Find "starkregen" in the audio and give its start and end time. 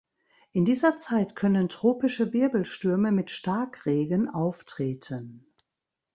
3.29-4.27